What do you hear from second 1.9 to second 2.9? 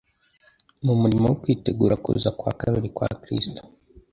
kuza kwa kabiri